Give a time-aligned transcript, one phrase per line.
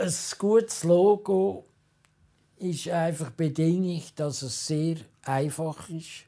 [0.00, 1.66] ein gutes Logo
[2.56, 6.24] ist einfach Bedingung, dass es sehr einfach ist,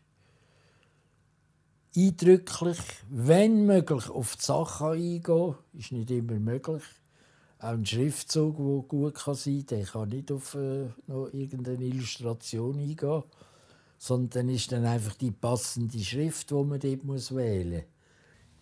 [1.96, 2.78] eindrücklich,
[3.08, 5.54] wenn möglich, auf die Sache eingehen.
[5.72, 6.82] Ist nicht immer möglich.
[7.58, 12.78] Auch ein Schriftzug, der gut sein kann, der kann nicht auf äh, noch irgendeine Illustration
[12.78, 13.22] eingehen,
[13.98, 16.82] sondern dann ist dann einfach die passende Schrift, die man dort
[17.36, 17.84] wählen muss.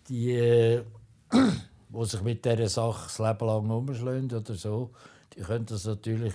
[0.07, 0.83] Die, äh,
[1.93, 4.91] die sich mit dieser Sache das Leben lang umschlagen oder so,
[5.35, 6.33] die können das natürlich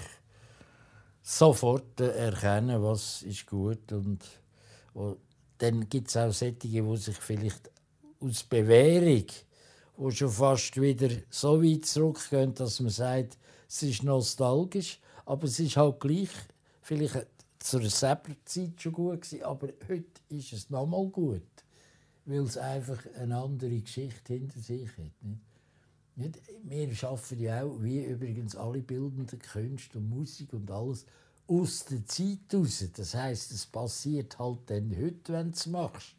[1.23, 4.24] sofort erkennen, was ist gut und
[5.59, 7.70] dann gibt es auch solche, die sich vielleicht
[8.20, 9.27] aus Bewährung,
[9.97, 13.38] wo schon fast wieder so weit zurückgehen, dass man sagt,
[13.69, 16.30] es ist nostalgisch, aber es ist halt gleich
[16.83, 17.27] vielleicht
[17.59, 21.42] zur selber Zeit schon gut gewesen, aber heute ist es nochmal gut,
[22.25, 25.23] weil es einfach eine andere Geschichte hinter sich hat.
[25.23, 25.41] Nicht?
[26.17, 26.41] Nicht?
[26.64, 31.05] Wir arbeiten ja auch, wie übrigens alle bildenden Künste und Musik und alles,
[31.47, 32.84] aus der Zeit raus.
[32.97, 36.14] Das heißt, es passiert halt dann heute, wenn du es machst.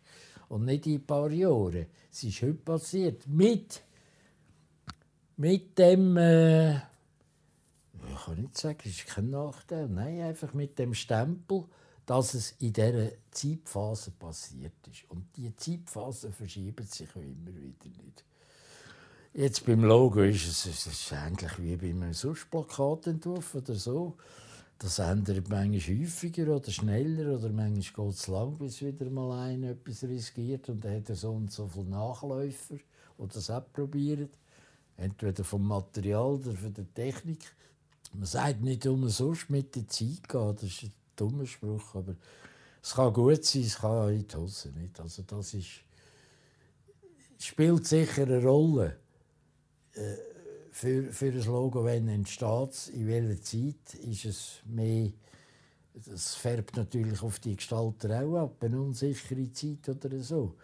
[0.50, 1.88] Und nicht in ein paar Jahren.
[2.12, 3.28] Es ist heute passiert.
[3.28, 3.82] Mit,
[5.36, 9.90] mit dem, äh, ich kann nicht sagen, es ist kein Nachteil.
[9.90, 11.66] Nein, einfach mit dem Stempel,
[12.06, 15.10] dass es in dieser Zeitphase passiert ist.
[15.10, 18.24] Und die Zeitphase verschiebt sich auch immer wieder nicht.
[19.38, 22.12] Jetzt beim Logo ist es, es ist ähnlich wie bei einem
[22.50, 24.18] Plakatentwurf oder so.
[24.80, 29.70] Das ändert manchmal häufiger oder schneller oder manchmal geht es lang, bis wieder mal einer
[29.74, 34.30] etwas riskiert und dann hat er so und so viele Nachläufer, die das auch probieren.
[34.96, 37.42] Entweder vom Material oder von der Technik.
[38.14, 42.16] Man sagt nicht umsonst mit der Zeit gehen, das ist ein dummer Spruch, aber
[42.82, 45.00] es kann gut sein, es kann in die Hose nicht.
[45.00, 45.84] Also das ist,
[47.38, 48.98] spielt sicher eine Rolle
[50.72, 55.12] für, für ein Logo, wenn entsteht, in welcher Zeit, ist es mehr,
[55.94, 60.56] das färbt natürlich auf die Gestalter auch ab, eine unsichere Zeit oder so.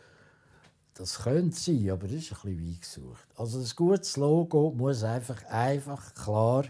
[0.94, 3.28] Das könnte sein, aber das ist ein bisschen weit gesucht.
[3.36, 6.66] Also ein gutes Logo muss einfach, einfach klar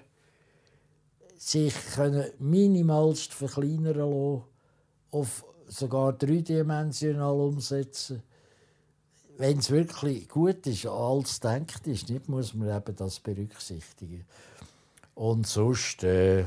[1.38, 4.44] sich können minimalst verkleinern lassen,
[5.12, 8.24] auf sogar dreidimensional umsetzen
[9.38, 14.26] wenn es wirklich gut ist, als denkt ist, nicht, muss man eben das berücksichtigen.
[15.16, 16.46] Und sonst, äh,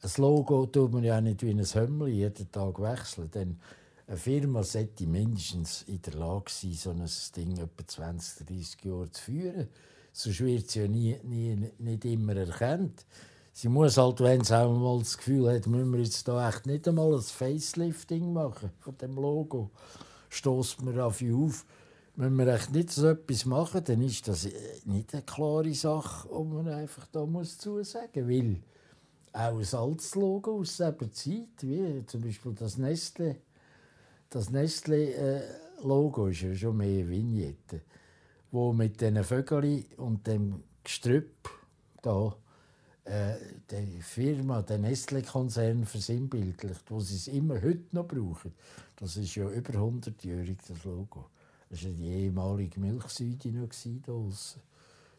[0.00, 3.30] ein Logo tut man ja nicht wie ein Hömmli jeden Tag wechseln.
[3.30, 3.58] Denn
[4.06, 7.04] eine Firma sollte mindestens in der Lage sein, so ein
[7.36, 9.68] Ding etwa 20, 30 Jahre zu führen.
[10.12, 13.04] Sonst wird sie ja nie, nie, nicht immer erkannt.
[13.52, 16.64] Sie muss halt, wenn sie auch mal das Gefühl hat, müssen wir jetzt da echt
[16.66, 19.70] nicht einmal ein Facelifting machen von dem Logo,
[20.28, 21.64] stoßt man auf auf
[22.18, 24.50] wenn wir echt nicht so etwas machen, dann ist das äh,
[24.86, 28.28] nicht eine klare Sache, die man einfach da muss zusagen.
[28.28, 28.56] Weil
[29.32, 33.36] auch ein altes Logo aus selber Zeit, wie zum Beispiel das Nestle,
[34.30, 37.82] das Nestle-Logo ist ja schon mehr Vignette,
[38.50, 41.48] wo mit diesen Vögeln und dem Gestrüpp
[42.02, 42.34] da
[43.08, 43.36] äh,
[43.70, 48.52] die Firma, der Nestle-Konzern versinnbildlicht, wo sie es immer heute noch brauchen.
[48.96, 51.26] Das ist ja über 100-jährig, das Logo.
[51.70, 54.60] Das war die ehemalige Milchsüde noch draussen.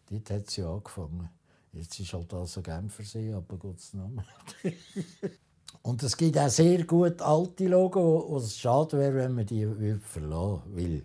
[0.10, 1.30] Dort hat sie angefangen.
[1.74, 4.24] Jetzt ist halt ein Genfersee, aber Gottes Namen.
[5.82, 9.66] Und es gibt auch sehr gut alte Logos, es schade wäre, wenn man die
[10.04, 11.04] verlassen würde.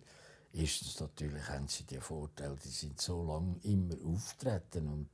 [0.57, 5.09] Erstens natürlich haben sie den Vorteil, die sind so lange immer auftreten und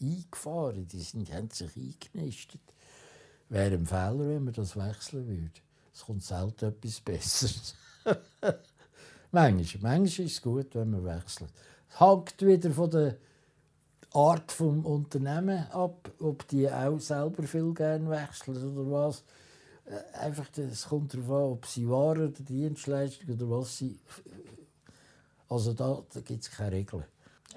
[0.00, 2.62] eingefahren, die sind, haben sich eingenistet.
[3.50, 5.60] Wäre ein Fehler, wenn man das wechseln würde.
[5.92, 7.74] Es kommt selten etwas Besseres.
[9.32, 9.98] Manchmal.
[9.98, 11.52] Manchmal ist es gut, wenn man wechselt.
[11.90, 13.16] Es hängt wieder von der
[14.12, 19.24] Art des Unternehmen ab, ob die auch selber viel gerne wechseln oder was.
[19.84, 24.00] Äh, einfach, es kommt darauf an, ob sie Waren oder Dienstleistung oder was sie.
[25.48, 27.04] Also da, da gibt es keine Regeln.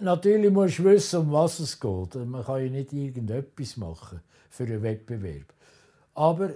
[0.01, 2.15] Natürlich muss du wissen, um was es geht.
[2.15, 5.53] Man kann ja nicht irgendetwas machen für einen Wettbewerb.
[6.15, 6.51] Aber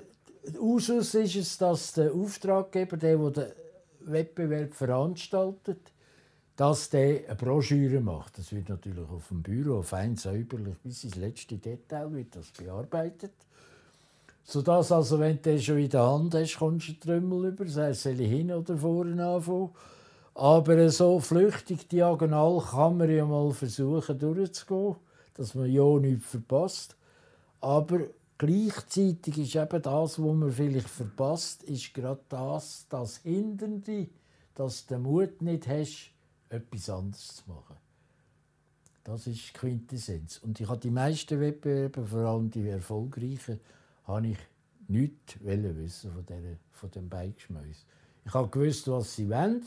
[0.59, 3.53] Usus ist es, dass der Auftraggeber, der, der
[4.01, 5.79] Wettbewerb veranstaltet,
[6.55, 8.37] dass der eine Broschüre macht.
[8.37, 13.33] Das wird natürlich auf dem Büro fein säuberlich bis ins letzte Detail wird das bearbeitet.
[14.45, 18.03] Sodass also, wenn du schon in der Hand hast, kommst du Trümmel über, sei es
[18.03, 19.69] hin oder vorne anfangen.
[20.35, 24.95] Aber so flüchtig diagonal kann man ja mal versuchen durchzugehen,
[25.35, 26.95] dass man ja nichts verpasst.
[27.61, 27.99] Aber
[28.45, 34.09] Gleichzeitig ist eben das, was man vielleicht verpasst, ist gerade das, das Hindernde,
[34.55, 36.11] dass du den Mut nicht hast,
[36.49, 37.77] etwas anderes zu machen.
[39.05, 40.39] Das ist Quintessenz.
[40.39, 43.61] Und ich habe die meisten Wettbewerbe, vor allem die erfolgreichen,
[44.05, 44.37] habe ich
[44.89, 47.85] nichts wissen von, dieser, von dem Beigeschmäus.
[48.25, 49.63] Ich habe gewusst, was sie wollen.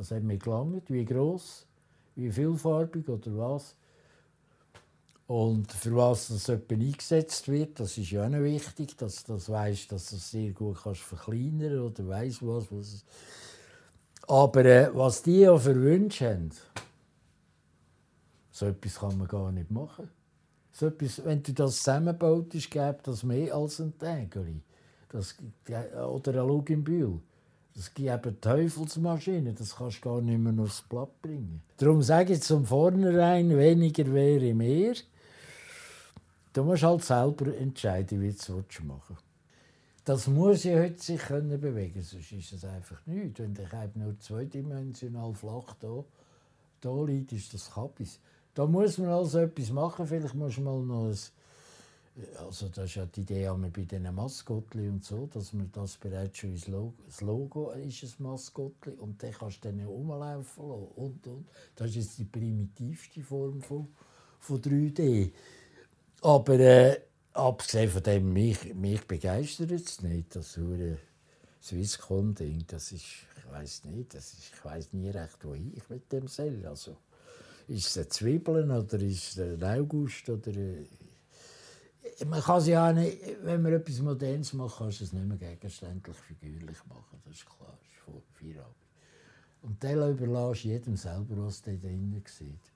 [0.00, 0.88] Das hat mir gelangt.
[0.88, 1.66] Wie gross,
[2.14, 3.76] wie vielfarbig oder was.
[5.26, 9.50] Und für was das eingesetzt wird, das ist ja auch noch wichtig, dass du das
[9.50, 12.72] weißt, dass du es sehr gut kannst verkleinern oder weiss was.
[12.72, 13.04] was.
[14.26, 16.50] Aber äh, was die ja für Wünsche haben,
[18.52, 20.08] so etwas kann man gar nicht machen.
[20.72, 24.62] So etwas, wenn du das zusammenbaut, gibt das mehr als ein Tägeli.
[25.10, 25.36] Das,
[25.68, 27.20] oder ein Lug im Bühl.
[27.74, 31.62] Das gibt Teufelsmaschinen, das kannst du gar nicht mehr aufs Blatt bringen.
[31.76, 34.94] Darum sage ich zum Vornherein, weniger wäre mehr.
[36.52, 39.16] Du musst halt selber entscheiden, wie du es machen
[40.04, 43.38] Das muss ja heute sich können bewegen, sonst ist es einfach nichts.
[43.38, 46.04] Wenn Keib nur zweidimensional flach da,
[46.80, 48.18] da liegt, ist das Kabis.
[48.54, 50.06] Da muss man also etwas machen.
[50.06, 51.16] Vielleicht muss man mal noch ein,
[52.38, 56.38] also das ist ja die Idee bei diesen Maskottli und so, dass man das bereits
[56.38, 60.92] schon ins Logo, das Logo ist ein Maskottli und dann kannst du dann rumlaufen lassen
[60.96, 61.48] und, und.
[61.76, 63.88] Das ist jetzt die primitivste Form von,
[64.38, 65.32] von 3D.
[66.22, 67.00] Aber äh,
[67.32, 70.98] abgesehen von dem, mich, mich begeistert es nicht, das hure
[71.62, 72.64] Swisscom-Ding.
[72.66, 73.04] Das ist,
[73.36, 76.64] ich weiß nicht, das ist, ich weiß nie recht, wohin ich mit dem soll.
[76.66, 76.96] Also,
[77.68, 80.84] ist es Zwiebeln oder ist es ein August oder äh,
[82.26, 85.36] man kann sie ja nicht, wenn man etwas Modernes macht, kannst du es nicht mehr
[85.36, 87.20] gegenständlich figürlich machen.
[87.24, 88.74] Das ist klar, das ist Feierabend.
[89.62, 92.72] Und dann überlässt jedem selber, was da drinnen sieht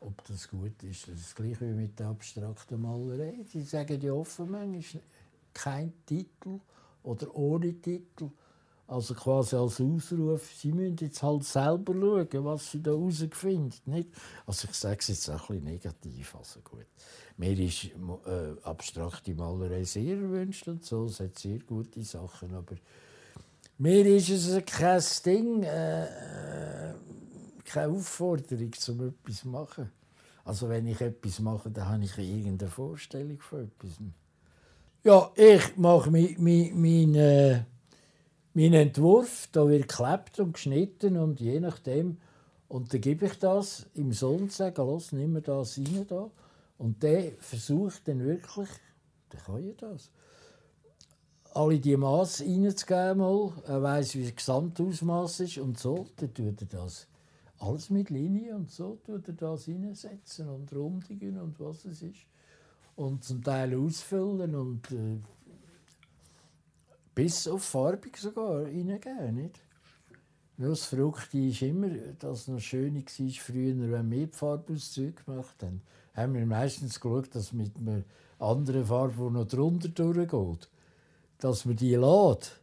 [0.00, 1.08] ob das gut ist.
[1.08, 3.44] Das ist das gleiche wie mit der abstrakten Malerei.
[3.52, 5.02] Die sagen ja offen, manchmal
[5.52, 6.60] kein Titel
[7.02, 8.30] oder ohne Titel.
[8.88, 13.74] Also quasi als Ausruf, sie müssen jetzt halt selber schauen, was sie da herausfinden.
[13.84, 14.08] Nicht?
[14.46, 16.34] Also ich sage es jetzt auch ein bisschen negativ.
[16.34, 16.86] Also gut.
[17.36, 21.04] Mir ist äh, abstrakte Malerei sehr erwünscht und so.
[21.04, 22.76] Es hat sehr gute Sachen, aber
[23.76, 26.94] mir ist es kein Ding, äh, äh
[27.66, 29.92] keine Aufforderung, um etwas zu machen.
[30.44, 33.98] Also wenn ich etwas mache, dann habe ich irgendeine Vorstellung von etwas.
[35.04, 37.60] Ja, ich mache meinen mein, mein, äh,
[38.58, 42.16] mein Entwurf, da wird geklebt und geschnitten und je nachdem,
[42.66, 46.28] und dann gebe ich das im Sohn, sage, los, nimm mir das rein da.
[46.76, 48.68] Und der versucht dann wirklich,
[49.32, 50.10] der kann ja das,
[51.54, 53.52] alle die Maße reinzugeben, mal.
[53.64, 57.06] er weiss, wie das Gesamtausmaß ist und so, dann tut er das
[57.60, 62.26] alles mit Linie und so tut er das hineinsetzen und Rundungen und was es ist.
[62.96, 65.20] Und zum Teil ausfüllen und äh,
[67.18, 69.58] bis auf farbig sogar reingeben, nicht?
[70.56, 71.88] Nur das Verrückte ist immer,
[72.20, 75.82] dass es noch schön war früher, wenn wir Farbe aus Zeug gemacht haben,
[76.14, 78.04] haben wir meistens geschaut, dass mit einer
[78.38, 80.68] anderen Farbe, die noch drunter durchgeht,
[81.40, 82.60] dass man die lädt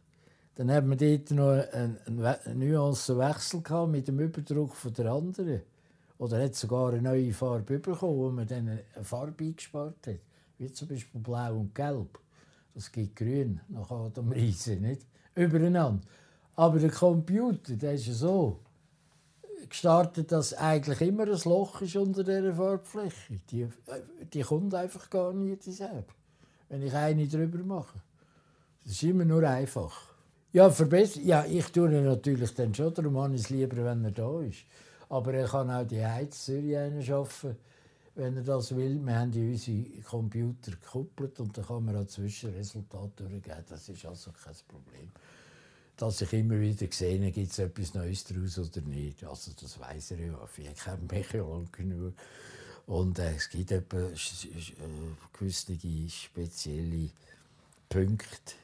[0.54, 5.60] dann hat man dort noch einen, einen Nuancenwechsel mit dem Überdruck von der anderen.
[6.16, 10.20] Oder hat sogar eine neue Farbe bekommen, wo man dann eine Farbe eingespart hat.
[10.56, 12.18] Wie zum Beispiel Blau und Gelb.
[12.76, 15.06] Das gibt Grün nach Adam Riese, nicht?
[15.34, 16.02] Übereinander.
[16.56, 18.60] Aber der Computer, der ist ja so
[19.66, 23.40] gestartet, dass eigentlich immer ein Loch ist unter dieser Farbfläche.
[23.50, 23.68] Die, äh,
[24.30, 26.04] die kommt einfach gar nicht dieselbe,
[26.68, 27.98] wenn ich eine drüber mache.
[28.84, 30.10] Das ist immer nur einfach.
[30.52, 31.24] Ja, verbessern.
[31.24, 34.42] Ja, ich tue ihn natürlich dann schon, darum habe ich es lieber, wenn er da
[34.42, 34.66] ist.
[35.08, 37.56] Aber er kann auch die Heizserie arbeiten,
[38.16, 38.98] wenn er das will.
[39.04, 43.64] Wir haben unsere Computer gekoppelt und dann kann man auch Zwischenresultate durchgeben.
[43.68, 45.10] Das ist also kein Problem.
[45.96, 49.22] Dass ich immer wieder sehe, gibt es etwas Neues daraus oder nicht.
[49.24, 50.48] Also das weiß er ja.
[50.56, 52.14] Ich kenne mich ja lang genug.
[52.86, 54.14] Und äh, es gibt etwa, äh,
[55.32, 57.10] gewisse spezielle
[57.88, 58.54] Punkte,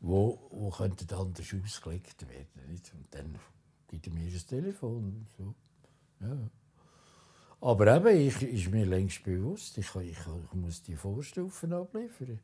[0.00, 2.70] wo, wo könnten anders ausgelegt werden.
[2.70, 2.92] Nicht?
[2.94, 3.38] Und dann
[3.88, 5.26] gibt er mir das Telefon.
[5.36, 5.54] So.
[6.20, 6.36] Ja.
[7.60, 12.38] Aber eben, ich, ist mir längst bewusst, ich, ich, ich muss die Vorstufen abliefern.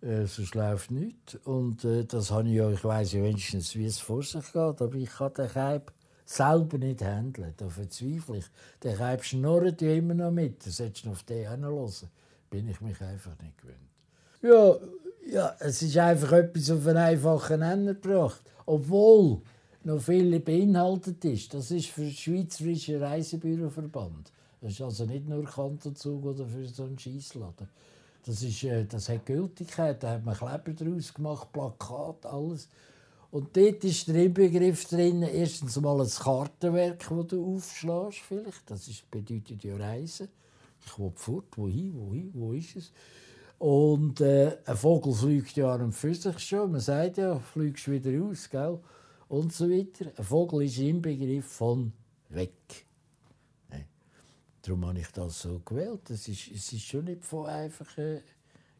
[0.00, 1.34] Äh, sonst läuft nichts.
[1.44, 4.56] Und äh, das habe ich ja, ich weiss ja wenigstens, wie es vor sich geht,
[4.56, 5.92] aber ich kann den Keib
[6.24, 7.54] selber nicht handeln.
[7.56, 8.46] Da verzweifle ich.
[8.82, 10.64] Der Keib schnurrt ja immer noch mit.
[10.64, 11.92] Das hättest du auf den hören.
[12.50, 13.78] Bin ich mich einfach nicht gewöhnt.
[14.40, 14.76] Ja,
[15.26, 18.42] ja, es ist einfach etwas auf einen einfachen Nenner gebracht.
[18.66, 19.42] Obwohl
[19.88, 21.54] noch viel beinhaltet ist.
[21.54, 24.30] Das ist für den Schweizerischen Reisebüroverband.
[24.60, 27.68] Das ist also nicht nur Kantonzug oder für so einen Scheissladen.
[28.24, 30.02] Das, ist, äh, das hat Gültigkeit.
[30.02, 32.68] Da hat man Kleber daraus gemacht, Plakat, alles.
[33.30, 38.70] Und dort ist der Inbegriff drin, erstens mal ein Kartenwerk, das du aufschlägst vielleicht.
[38.70, 40.28] Das ist, bedeutet ja Reisen.
[40.84, 42.92] Ich will fort, wohin, wohin, wo ist es?
[43.58, 46.72] Und äh, ein Vogel fliegt ja an und für sich schon.
[46.72, 48.78] Man sagt ja, fliegst wieder aus, gell?
[49.28, 50.10] Und so weiter.
[50.16, 51.92] Ein Vogel ist im Begriff von
[52.30, 52.86] weg.
[53.70, 53.86] Nee.
[54.62, 56.08] Darum habe ich das so gewählt.
[56.10, 58.22] Es ist, es ist schon nicht von einfach äh,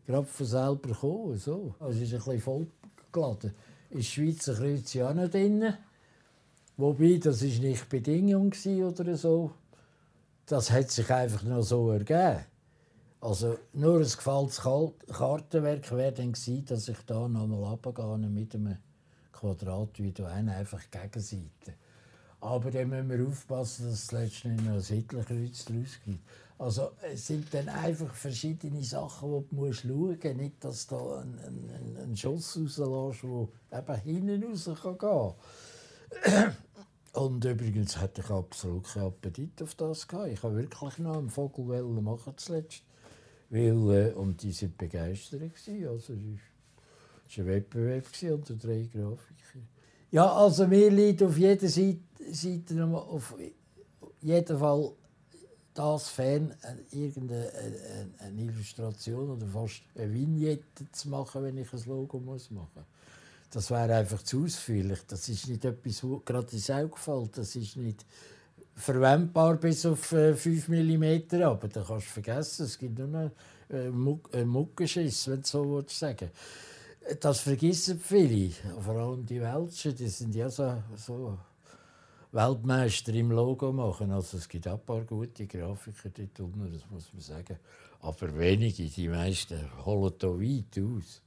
[0.07, 1.37] gerade von selber gekommen.
[1.37, 1.75] So.
[1.81, 3.55] Es ist ein bisschen vollgeladen.
[3.93, 5.75] Der Schweizer Kreuz ja auch noch drin.
[6.77, 9.53] Wobei, das war nicht Bedingung oder so.
[10.47, 12.45] Das hat sich einfach noch so ergeben.
[13.21, 18.79] Also nur ein gefälltes Kartenwerk wäre dann gewesen, dass ich da nochmal runtergehe mit einem
[19.39, 21.75] Quadrat wie du einen, einfach Gegenseite.
[22.41, 26.21] Aber dann müssen wir aufpassen, dass es letztendlich noch ein Hitlerkreuz daraus gibt.
[26.59, 30.25] Also es sind dann einfach verschiedene Sachen, die du schauen musst.
[30.25, 36.57] Nicht, dass du da einen, einen, einen Schuss rauslässt, der eben hinten raus kann gehen
[37.13, 40.33] Und übrigens hatte ich absolut keinen Appetit auf das gehabt.
[40.33, 42.83] Ich habe wirklich noch einen Vogel machen zuletzt.
[43.51, 45.41] Weil, äh, und die waren begeistert.
[45.41, 45.89] Gewesen.
[45.89, 46.13] Also,
[47.37, 49.69] war ein Wettbewerb unter drei Grafikern.
[50.11, 53.35] Ja, also mir liegt auf jeder Seite, Seite auf
[54.21, 54.93] jeden Fall
[55.75, 57.53] das fern, äh, irgendeine
[58.19, 62.85] eine Illustration oder fast eine Vignette zu machen, wenn ich ein Logo muss machen muss.
[63.51, 64.99] Das wäre einfach zu ausführlich.
[65.07, 67.39] Das ist nicht etwas, was gerade ins Auge fällt.
[67.39, 68.05] Das ist nicht
[68.75, 73.33] verwendbar bis auf äh, 5 mm, aber da kannst du vergessen, es gibt nur
[73.71, 76.31] äh, äh, Muckenschiss, wenn du so sagen
[77.21, 78.51] Das vergessen viele,
[78.81, 81.39] vor allem die Welschen, die sind ja so, so
[82.33, 84.11] Weltmeister im Logo machen.
[84.11, 87.59] Also es gibt ein paar gute Grafiker dort unten, das muss man sagen.
[88.01, 91.23] Aber wenige, die meisten holen da weit aus.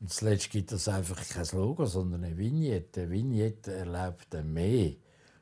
[0.00, 3.02] Und zuletzt gibt es einfach kein Logo, sondern eine Vignette.
[3.02, 4.92] Eine Vignette erlebt mehr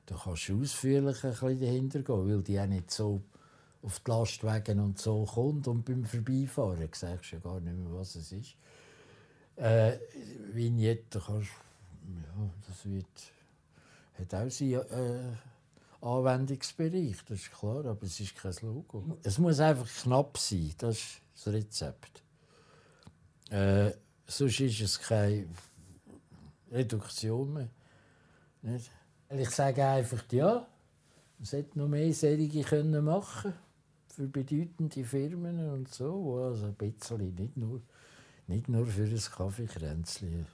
[0.08, 3.20] da kannst du ausführlich ein bisschen dahinter gehen, weil die auch nicht so
[3.82, 7.92] auf die Lastwagen und so kommt und beim Vorbeifahren sagst du ja gar nicht mehr,
[7.92, 8.56] was es ist.
[9.58, 9.98] Äh,
[10.52, 11.50] Vignette kannst
[12.06, 13.06] ja, das wird,
[14.18, 15.36] hat auch seinen äh,
[16.00, 19.18] Anwendungsbereich, das ist klar, aber es ist kein Logo.
[19.22, 22.22] Es muss einfach knapp sein, das ist das Rezept.
[23.50, 23.92] Äh,
[24.26, 25.46] sonst ist es keine
[26.70, 27.68] Reduktion mehr.
[28.62, 28.90] Nicht?
[29.30, 30.66] Ich sage einfach, ja,
[31.38, 33.54] man sollte noch mehr solche können machen
[34.08, 37.82] für bedeutende Firmen und so, also ein bisschen, nicht nur,
[38.49, 40.47] nicht nur für ein Kaffeekränzchen.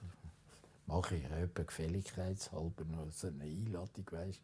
[0.87, 4.39] Mache ich etwa gefälligkeitshalber noch so eine Einladung, weißt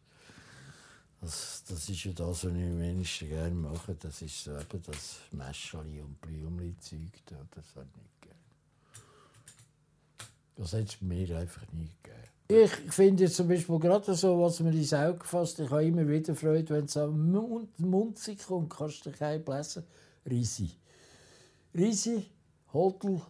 [1.22, 3.94] das, das ist ja das, was ich am wenigsten gerne mache.
[3.94, 7.36] Das ist so eben das Mäscheli und Blümli-Zeug da.
[7.54, 8.38] Das habe ich nicht gerne.
[10.56, 12.22] Das hat es mir einfach nie gegeben.
[12.48, 16.34] Ich finde zum Beispiel gerade so, was mir ins Auge fasst, ich habe immer wieder
[16.34, 19.84] Freude, wenn es am Mund, Mund kommt, kannst du dich einbläsen.
[20.28, 20.70] Risi.
[21.72, 22.26] Risi,
[22.72, 23.22] Hotel,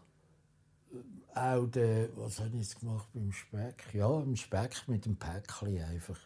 [1.34, 3.94] auch der, was habe ich gemacht beim Speck?
[3.94, 6.18] Ja, im Speck mit dem Päckchen einfach.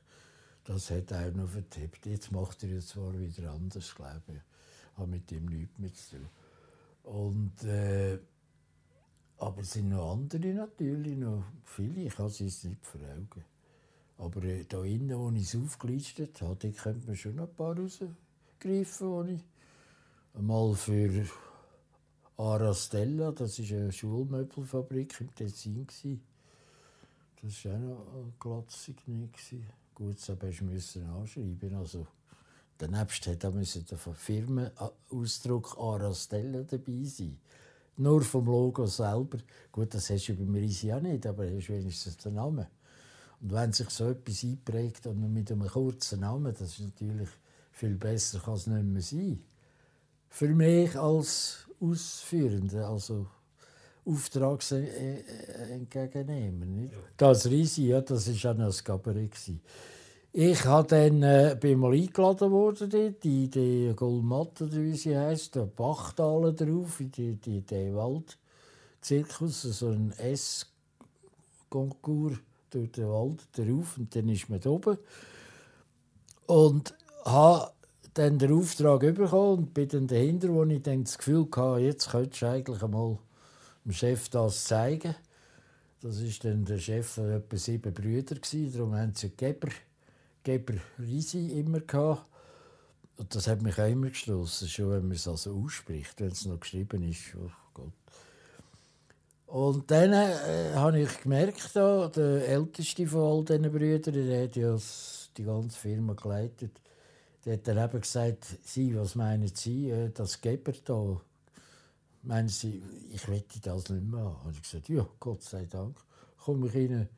[0.64, 2.06] Das hat auch noch vertippt.
[2.06, 4.98] Jetzt macht er es zwar wieder anders, glaube ich.
[4.98, 6.28] Hat mit dem nichts mehr zu tun.
[7.04, 8.18] Und äh,
[9.38, 13.44] aber es sind noch andere natürlich, noch viele, ich habe jetzt nicht vor Augen.
[14.18, 19.26] Aber äh, da innen, wo ich es aufgelistet habe, könnte man schon ein paar rausgreifen,
[19.26, 19.44] die ich
[20.34, 21.26] einmal für
[22.36, 25.86] Arastella, das war eine Schulmöbelfabrik im Tessin.
[27.42, 29.28] Das war auch noch ein glattes Signal.
[29.94, 30.16] Gut,
[30.62, 31.74] musste ich anschreiben.
[31.74, 32.06] Also,
[32.78, 37.38] danebst hat der Firmenausdruck Arastella dabei sein
[37.96, 39.38] nur vom Logo selber.
[39.72, 42.66] Gut, das hast du bei mir ja nicht, aber hast wenigstens den Namen.
[43.40, 47.28] Und wenn sich so etwas einprägt und mit einem kurzen Namen, das ist natürlich
[47.72, 49.42] viel besser, kann es nicht mehr sein.
[50.28, 53.26] Für mich als Ausführender, also
[54.04, 56.66] Auftragsentgegennehmer.
[56.66, 56.94] Nicht?
[57.16, 59.32] Das Risi, ja, das war auch noch ein Gabarett.
[60.32, 65.16] Ich habe dann äh, bin mal eingeladen worden, dort, in die Gulmatte, oder wie sie
[65.16, 72.36] heisst, da Bachtal drauf, in die, die, den Waldzirkus, so ein S-Konkurs
[72.68, 74.98] durch den Wald drauf und dann ist man oben.
[76.46, 77.72] Und habe
[78.18, 82.10] dann den Auftrag bekommen und bin dann dahinter, wo ich dann das Gefühl hatte, jetzt
[82.10, 83.18] könntest du eigentlich einmal
[83.84, 85.14] dem Chef das zeigen.
[86.00, 88.40] Das war dann der Chef von etwa sieben Brüdern,
[88.72, 89.68] darum haben sie Geber
[90.42, 92.24] Geber Risi immer gehabt.
[93.18, 96.46] Und das hat mich auch immer gestoßen, schon wenn man es also ausspricht, wenn es
[96.46, 97.34] noch geschrieben ist.
[97.34, 97.92] Oh Gott.
[99.46, 104.76] Und dann äh, habe ich gemerkt, der älteste von all diesen Brüdern, der hat ja
[105.36, 106.80] die ganze Firma geleitet,
[107.52, 111.20] hat dann eben gesagt, Sie, was meinen Sie, äh, das Geber da,
[112.22, 114.46] meinen Sie, ich wette das nicht mehr haben?
[114.46, 115.96] Und ich gesagt, ja, Gott sei Dank,
[116.44, 117.08] komme ich Ihnen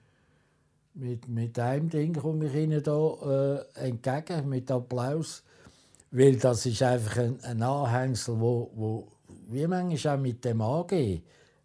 [0.94, 5.42] mit, mit einem Ding komme ich Ihnen da äh, entgegen, mit Applaus.
[6.10, 9.08] Weil das ist einfach ein, ein Anhängsel, wo, wo
[9.48, 11.22] wie manchmal auch mit dem AG,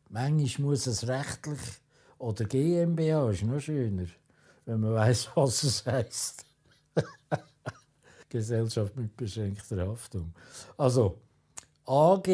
[0.09, 1.59] manchmal muss es rechtlich
[2.17, 4.05] oder GmbH ist noch schöner,
[4.65, 6.45] wenn man weiß, was es heißt.
[8.33, 10.33] Gesellschaft mit beschränkter Haftung.
[10.77, 11.19] Also
[11.85, 12.27] AG,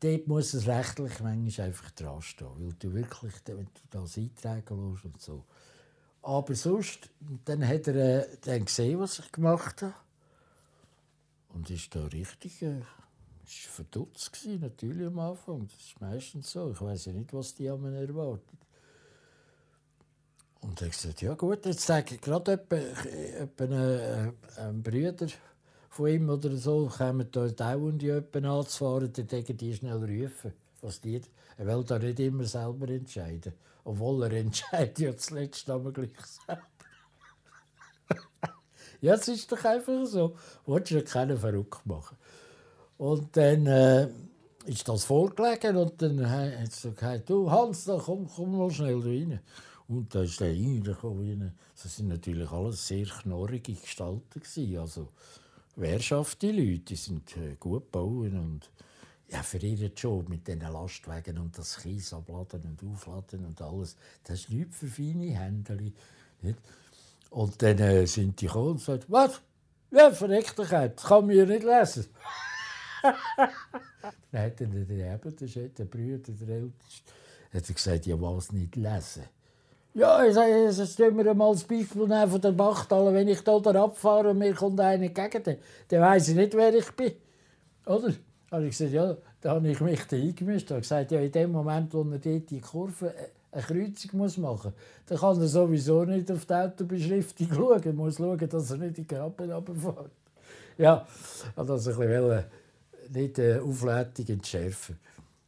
[0.00, 5.04] dort muss es rechtlich manchmal einfach dranstehen, weil du wirklich, wenn du das eintragen lässt
[5.04, 5.44] und so.
[6.22, 7.10] Aber sonst,
[7.44, 7.96] dann hat er
[8.28, 9.94] äh, dann gesehen, was ich gemacht habe.
[11.48, 12.82] Und ist da richtig äh,
[13.50, 15.66] ist verdutzt natürlich am Anfang.
[15.66, 16.70] Das ist meistens so.
[16.70, 18.58] Ich weiß ja nicht, was die haben erwartet.
[20.62, 25.26] Und er hat gesagt, ja gut, jetzt sage ich gerade ein, äh, ein Bruder
[25.88, 30.52] von ihm oder so, kommen da dauernd jemanden anzufahren, dann denken die schnell rufen.
[30.82, 31.20] Was die,
[31.56, 33.52] er will da nicht immer selber entscheiden.
[33.84, 36.10] Obwohl er entscheidet ja zuletzt aber gleich
[36.46, 36.62] selber.
[39.00, 40.36] ja, es ist doch einfach so.
[40.66, 42.16] Wolltest du keinen verrückt machen.
[42.98, 44.08] Und dann äh,
[44.66, 49.00] ist das vorgelegen und dann hat sie gesagt, du Hans, da komm, komm mal schnell
[49.00, 49.40] rein.
[49.90, 51.52] Und da ist der reingekommen.
[51.82, 54.40] Das sind natürlich alles sehr knorrige Gestalten.
[54.78, 55.08] Also
[55.74, 58.70] Wehrschaft, die Leute, die sind äh, gut bauen und
[59.28, 63.96] ja, für ihren Job mit diesen Lastwagen und das Kies abladen und aufladen und alles,
[64.22, 65.92] das ist nichts für feine Hände.
[67.30, 69.40] Und dann äh, sind die gekommen und gesagt, was?
[69.90, 72.06] Ja, Verrecklichkeit, das kann man ja nicht lesen.
[74.30, 77.12] dann hat der Eben, der Bruder, der Älteste,
[77.52, 79.24] hat gesagt, ja, was nicht lesen?
[79.94, 83.12] Ja, ich sage, das tun wir mal als Beispiel von der Bachtalle.
[83.12, 86.90] Wenn ich hier abfahre und mir kommt einer entgegen, dann, weiss ich nicht, wer ich
[86.92, 87.12] bin.
[87.86, 88.12] Oder?
[88.50, 90.66] habe ich gesagt, ja, da habe ich mich da eingemischt.
[90.66, 94.18] Ich habe gesagt, ja, in dem Moment, wo er dort die Kurve äh, eine Kreuzung
[94.18, 97.82] muss machen muss, dann kann er sowieso nicht auf die Autobeschriftung schauen.
[97.82, 100.10] Er muss schauen, dass er nicht in die Graben runterfährt.
[100.78, 101.06] Ja,
[101.56, 102.44] also ein bisschen
[103.12, 104.98] nicht die Aufleitung entschärfen.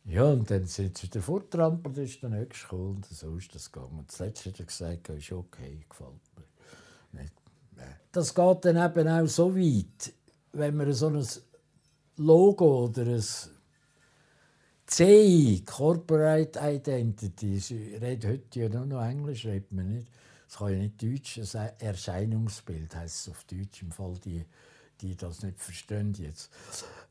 [0.05, 3.71] Ja, und dann sind sie wieder forttrampelt, ist der nächste gekommen und so ist das
[3.71, 4.01] gegangen.
[4.01, 6.45] Und zuletzt hat er gesagt, ist okay, gefällt mir.
[8.11, 10.13] Das geht dann eben auch so weit,
[10.53, 11.27] wenn man so ein
[12.17, 13.25] Logo oder ein
[14.87, 20.09] CI, Corporate Identity, sie redet heute ja nur noch Englisch, redet man nicht.
[20.47, 24.45] Das kann ja nicht Deutsch, ein Erscheinungsbild heisst es auf Deutsch, im Fall die,
[25.01, 26.51] die das nicht verstehen jetzt.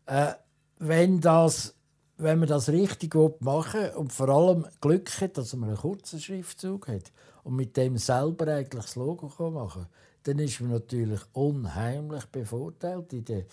[0.05, 0.33] Äh,
[0.77, 1.73] wenn, das,
[2.21, 6.19] wenn man das richtig machen will und vor allem Glück hat, dass man einen kurzen
[6.19, 7.11] Schriftzug hat
[7.43, 9.87] und mit dem selber eigentlich das Logo machen kann,
[10.23, 13.45] dann ist man natürlich unheimlich bevorteilt in der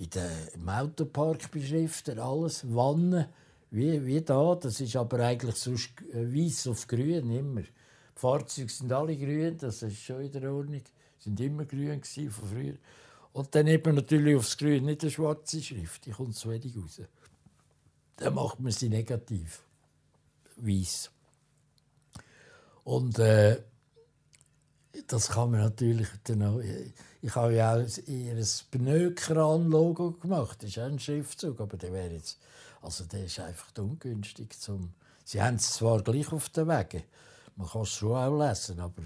[0.00, 3.26] in den Autopark beschriftet, alles, Wannen,
[3.70, 4.54] wie, wie da.
[4.54, 7.60] Das ist aber eigentlich sonst weiß auf grün, immer.
[7.60, 7.68] Die
[8.14, 10.82] Fahrzeuge sind alle grün, das ist schon in der Ordnung.
[11.18, 12.74] Sie sind immer grün von früher.
[13.32, 17.00] Und dann eben natürlich aufs Grün nicht eine schwarze Schrift, die kommt so wenig raus.
[18.20, 19.62] Dann macht man sie negativ.
[20.56, 21.10] Weiß.
[22.84, 23.62] Und äh,
[25.06, 26.60] das kann man natürlich dann auch,
[27.22, 30.62] ich habe ja auch ihr Pneu-Kran-Logo gemacht.
[30.62, 32.38] Das ist auch ein Schriftzug, aber der wäre jetzt,
[32.82, 34.92] also der ist einfach ungünstig zum.
[35.24, 37.04] Sie haben es zwar gleich auf den Wegen,
[37.56, 39.02] man kann es schon auch lesen, aber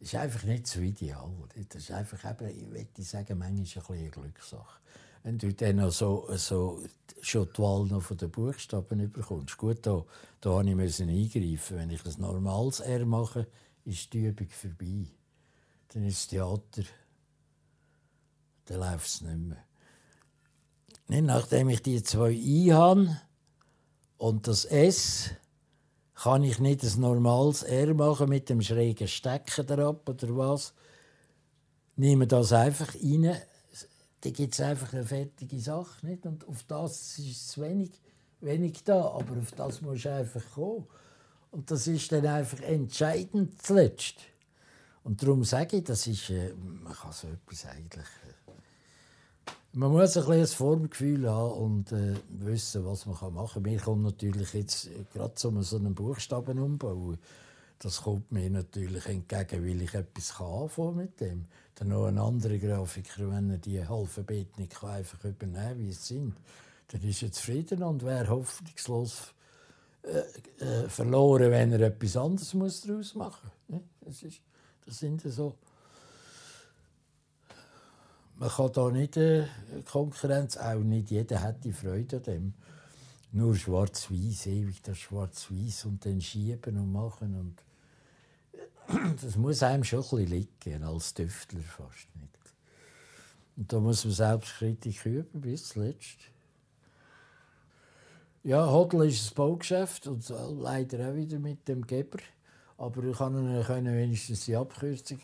[0.00, 1.30] es ist einfach nicht so ideal.
[1.68, 4.80] Das ist einfach eben, ich würde sagen, manchmal ein eine Glückssache.
[5.22, 6.82] Wenn du dann noch so, so
[7.20, 9.56] schon die Wahl noch von den Buchstaben bekommst.
[9.56, 10.04] Gut, da,
[10.40, 11.76] da musste ich eingreifen.
[11.76, 13.46] Wenn ich ein normales R mache,
[13.84, 15.06] ist die Übung vorbei.
[15.88, 16.82] Dann ist das Theater,
[18.64, 19.64] dann läuft es nicht mehr.
[21.08, 23.20] Nicht nachdem ich die zwei I habe
[24.16, 25.30] und das S,
[26.14, 30.72] kann ich nicht ein normales R machen mit dem schrägen Stecken drauf oder was.
[31.96, 33.36] Nehme das einfach rein,
[34.22, 36.06] dann gibt es einfach eine fertige Sache.
[36.06, 36.24] Nicht?
[36.26, 37.90] Und auf das ist es wenig,
[38.40, 40.86] wenig da, aber auf das musst du einfach kommen.
[41.50, 44.16] Und das ist dann einfach entscheidend zuletzt.
[45.04, 48.06] Und darum sage ich, das ist, äh, man kann so etwas eigentlich...
[48.26, 48.32] Äh,
[49.74, 53.72] man muss ein, ein Formgefühl haben und äh, wissen, was man machen kann.
[53.72, 57.18] Mir kommt natürlich jetzt äh, gerade so einen Buchstaben umbauen.
[57.82, 61.46] Das kommt mir natürlich entgegen, weil ich etwas kann mit dem.
[61.74, 66.06] Dann noch ein anderer Grafiker, wenn er die Alphabet nicht einfach übernehmen kann, wie es
[66.06, 66.36] sind,
[66.92, 69.34] dann ist er zufrieden und wäre hoffnungslos
[70.04, 73.82] äh, äh, verloren, wenn er etwas anderes daraus machen muss.
[74.00, 74.40] Das, ist,
[74.86, 75.56] das sind so.
[78.36, 79.46] Man kann da nicht äh,
[79.90, 82.54] Konkurrenz, auch nicht jeder hat die Freude an dem.
[83.32, 87.34] Nur schwarz-weiß, ewig das schwarz-weiß und dann schieben und machen.
[87.34, 87.56] Und
[89.22, 92.38] das muss einem schon ein bisschen liegen, als Tüftler fast nicht.
[93.56, 96.18] Und da muss man selbstkritisch üben bis zuletzt.
[98.44, 100.28] Ja, Hodl ist ein Baugeschäft und
[100.60, 102.18] leider auch wieder mit dem Geber.
[102.76, 105.20] Aber ich kann wenigstens die Abkürzung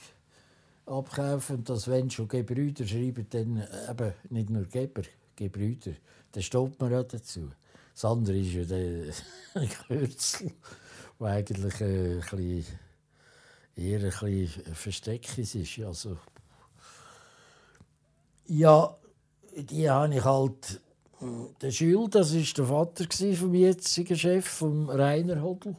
[0.86, 1.56] abkaufen.
[1.56, 5.02] Und dass, wenn schon Gebrüder schreiben, dann eben nicht nur Geber,
[5.34, 5.92] Gebrüder.
[6.30, 7.50] Dann stoppt man auch dazu.
[7.92, 9.12] Das andere ist ja der
[9.88, 10.52] Kürzel,
[11.18, 12.66] der eigentlich äh, ein bisschen,
[13.78, 15.78] eher ein bisschen versteckt ist.
[15.80, 16.18] Also,
[18.46, 18.96] ja,
[19.56, 20.80] die habe ich halt.
[21.60, 25.74] Der Schül, das war der Vater vom jetzigen Chef, vom Rainer Hodl.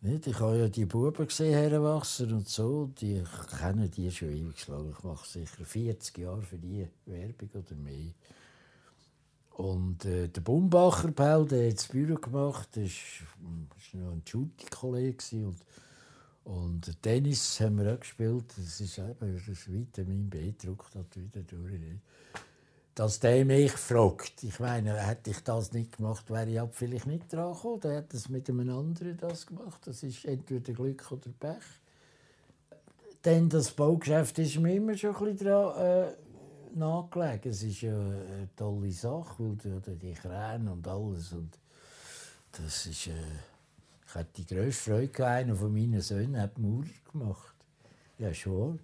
[0.00, 2.86] Ich habe ja die Buben gesehen heranwachsen und so.
[2.98, 3.22] Die
[3.58, 4.88] kennen die schon ewig lang.
[4.96, 8.12] Ich mache sicher 40 Jahre für die Werbung oder mehr.
[9.50, 12.92] Und äh, der Bumbacher Paul, der hat das Büro gemacht, das
[13.40, 15.52] war noch ein Shooting-Kollege.
[16.48, 18.46] Und, Tennis haben wir auch gespielt.
[18.56, 21.74] Das ist eben das Vitamin B, druckt wieder durch.
[22.94, 24.42] Dass der mich fragt.
[24.42, 27.80] Ich meine, hätte ich das nicht gemacht, wäre ich vielleicht nicht dran gekommen.
[27.80, 29.86] Der hat das mit einem anderen das gemacht.
[29.86, 31.62] Das ist entweder Glück oder Pech.
[33.26, 35.76] Denn das Baugeschäft ist mir immer schon ein bisschen dran.
[35.76, 36.12] Äh,
[36.74, 37.50] nachgelegen.
[37.50, 41.32] Es ist ja eine tolle Sache, weil du die Kräne und alles.
[41.32, 41.58] Und
[42.52, 43.12] das ist, äh,
[44.08, 45.32] ich hatte die grösste Freude gehabt.
[45.32, 47.54] Einer von meinen Söhnen hat Mauer gemacht.
[48.18, 48.80] Ja, schon.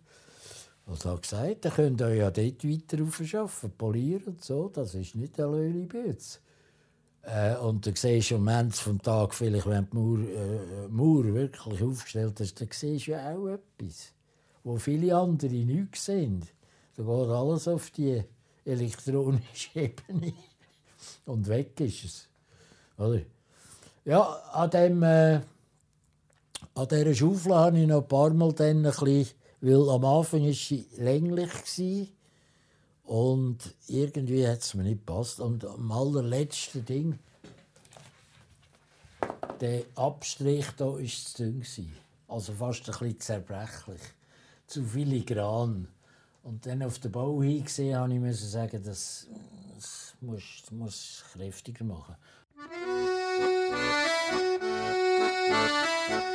[0.86, 4.68] Und hat gesagt, ihr könnt euch ja dort weiter aufschaffen, polieren und so.
[4.68, 6.40] Das ist nicht der Löhlibütz.
[7.22, 11.82] Äh, und dann siehst du am Ende des Tages, wenn die Mauer, äh, Mauer wirklich
[11.82, 14.12] aufgestellt ist, dann siehst du ja auch etwas,
[14.62, 16.44] wo viele andere nicht sehen.
[16.96, 18.22] Da geht alles auf die
[18.62, 20.34] elektronische Ebene.
[21.24, 22.28] Und weg ist es.
[22.98, 23.22] Oder?
[24.06, 24.20] Ja,
[24.52, 25.40] an, dem, äh,
[26.74, 29.28] an dieser Schaufel habe ich noch ein paar Mal dann ein bisschen,
[29.62, 32.12] weil am Anfang war sie länglich.
[33.04, 35.40] Und irgendwie hat es mir nicht gepasst.
[35.40, 37.18] Und am allerletzten Ding,
[39.60, 41.64] der Abstrich hier war zu dünn.
[42.28, 44.02] Also fast ein bisschen zerbrechlich.
[44.66, 45.88] Zu filigran.
[46.42, 49.28] Und dann auf den Bau hingesehen, habe ich sagen, das,
[49.74, 52.16] das muss, das muss kräftiger machen.
[55.54, 56.33] Música